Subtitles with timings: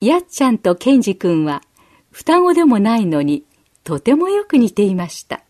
[0.00, 1.62] やっちゃんとケンジ君は
[2.10, 3.44] 双子でもないのに
[3.84, 5.42] とてもよく似ていました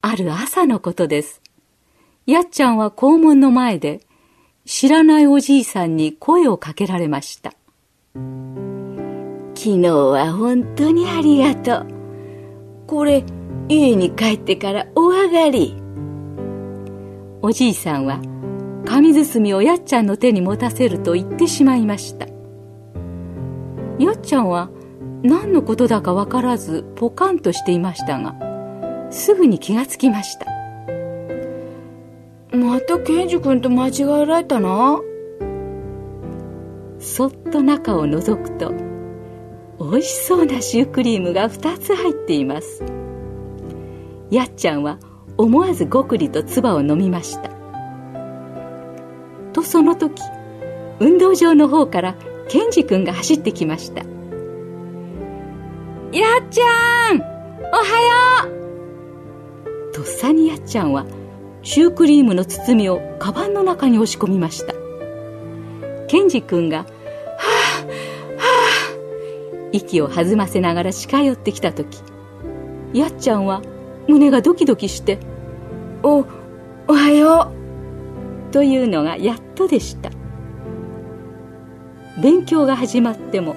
[0.00, 1.42] ある朝のことです
[2.26, 4.00] やっちゃんは校門の前で
[4.64, 7.52] 知らないおじいさんに声をかけられました。
[8.14, 11.86] 昨日は本当にありがとう。
[12.86, 13.24] これ、
[13.68, 15.76] 家に帰ってからお上がり。
[17.42, 18.20] おじいさんは
[18.84, 22.26] 紙包みをやっちゃんの手に持たせると言ってしまいました。
[23.98, 24.70] やっちゃんは
[25.22, 28.34] 何のことだかわからずポカンとしていましたが、
[29.10, 30.52] すぐに気がつきました。
[32.52, 35.00] またケンジ君と間違えられたな
[36.98, 38.72] そっと中を覗くと
[39.80, 42.84] 美味しそうなシュークリームが2つ入っています
[44.30, 44.98] やっちゃんは
[45.38, 47.61] 思わずごくりと唾を飲みました
[49.52, 50.22] とその時
[51.00, 52.14] 運動場の方から
[52.48, 54.04] ケンジ君が走ってきましたや
[56.38, 57.22] っちゃん
[57.72, 58.52] おはよ
[59.90, 59.92] う！
[59.92, 61.06] とっさにやっちゃんは
[61.62, 64.74] シュークリームの包みをカバンの中に押し込みました。
[66.12, 66.84] ケンジ君が「は
[67.38, 67.86] あは
[68.38, 68.48] あ」
[69.72, 72.02] 息を弾ませながら近寄ってきた時
[72.92, 73.62] やっちゃんは
[74.08, 75.18] 胸がドキドキして
[76.04, 76.26] 「お」
[78.52, 80.10] というのがやっとでした。
[82.22, 83.56] 勉強が始まっても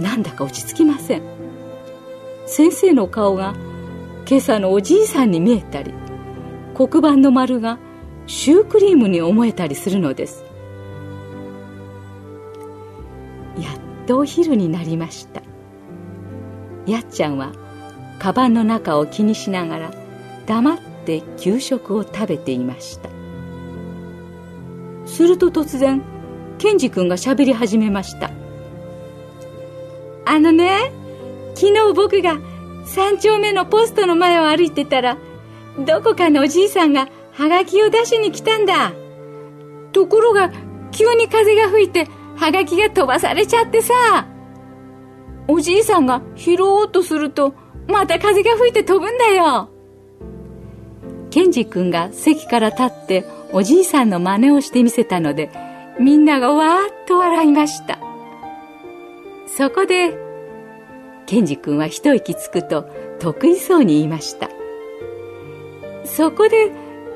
[0.00, 1.22] なんだか落ち着きません。
[2.46, 3.54] 先生の顔が
[4.26, 5.92] 今朝のおじいさんに見えたり
[6.74, 7.78] 黒板の丸が
[8.26, 10.44] シュークリームに思えたりするのです。
[13.58, 15.42] やっとお昼になりました。
[16.86, 17.52] やっちゃんは
[18.18, 19.90] カバンの中を気にしながら
[20.46, 23.13] 黙って給食を食べていました。
[25.14, 26.02] すると突然
[26.58, 28.30] ケンジ君がしゃべり始めました
[30.26, 30.92] あのね
[31.54, 32.38] 昨日僕が
[32.86, 35.16] 三丁目のポストの前を歩いてたら
[35.78, 38.92] どこかのおじいさんがハガキを出しに来たんだ。
[39.92, 40.52] ところが、
[40.92, 44.26] 急に風が吹いて、ハガキが飛ばされちゃってさ。
[45.48, 47.54] おじいさんが拾おうとすると、
[47.88, 49.68] また風が吹いて飛ぶんだよ。
[51.30, 53.24] ケンジ君が席から立って
[53.54, 55.50] おじいさんの真似をしてみせたので、
[55.98, 57.98] みんながわーっと笑いました。
[59.46, 60.14] そこで、
[61.24, 64.50] ケンジ君は一息つくと得意そうに言いました。
[66.04, 66.70] そこで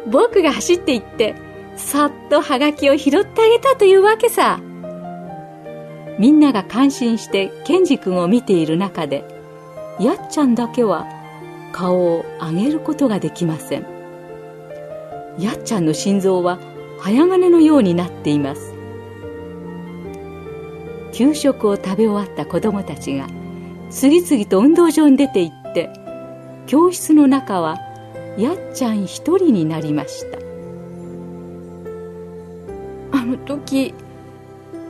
[0.07, 1.35] 僕が走って行って
[1.77, 4.61] さっとハガキを拾ってあげたというわけさ
[6.19, 9.25] みんなが感心してケンジ君を見ている中で
[10.01, 11.07] やっちゃんだけは
[11.73, 13.98] 顔を上げることができません
[15.39, 16.59] やっちゃんの心臓は
[17.01, 18.75] 早金のようになっています。
[21.13, 23.27] 給食を食べ終わった子供たちが
[23.91, 25.91] 次々と運動場に出て行って
[26.67, 27.79] 教室の中は
[28.37, 30.39] やっちゃん一人になりました。
[33.19, 33.95] あの時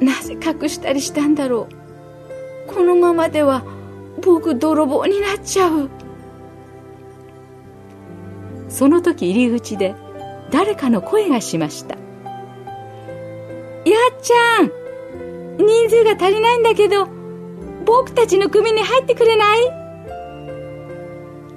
[0.01, 1.69] なぜ隠したりしたんだろ
[2.69, 2.73] う。
[2.75, 3.65] このままでは
[4.23, 5.89] 僕泥棒になっちゃう。
[8.69, 9.95] その時入り口で
[10.51, 11.97] 誰かの声がしました。
[11.97, 14.71] やっちゃん
[15.59, 17.07] 人数が足りないんだけど
[17.85, 19.59] 僕たちの組に入ってくれない？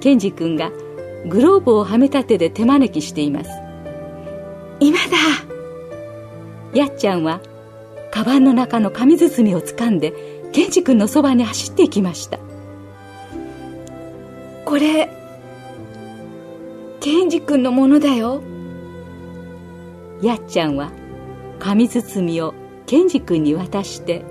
[0.00, 0.70] ケンジ君が
[1.28, 3.50] グローブをはめた手で手招きしています。
[4.80, 5.02] 今だ。
[6.74, 7.40] やっちゃんは
[8.10, 10.12] カバンの中の紙包みを掴んで
[10.52, 12.38] ケンジ君のそばに走っていきました。
[14.64, 15.10] これ
[17.00, 18.42] ケンジ君のものだよ。
[20.22, 20.92] やっちゃんは
[21.58, 22.54] 紙包みを
[22.86, 24.24] ケンジ君に渡して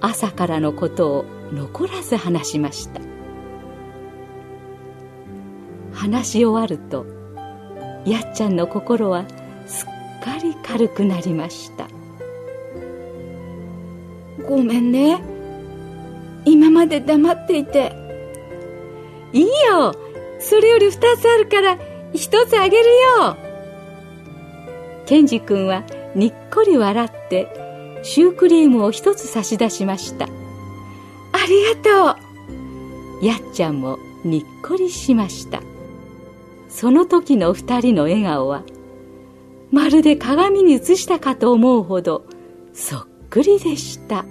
[0.00, 3.00] 朝からのことを残らず話しました。
[5.92, 7.06] 話し終わると
[8.04, 9.26] やっちゃんの心は
[9.66, 11.86] すっかり軽くなりました。
[14.48, 15.22] ごめんね。
[16.44, 17.92] 今まで黙っていて。
[19.32, 19.94] いいよ。
[20.40, 21.76] それより2つあるから
[22.14, 22.84] 1つあげる
[23.18, 23.49] よ
[25.10, 25.82] ケンジ君は
[26.14, 30.26] にっこり笑ってシュークリームを一つ差し出しました。
[30.26, 30.28] あ
[31.48, 32.20] りがと
[33.20, 33.26] う。
[33.26, 35.62] やっちゃんもにっこりしました。
[36.68, 38.62] その時の二人の笑顔は
[39.72, 42.24] まるで鏡に映したかと思うほど
[42.72, 44.24] そっくりでした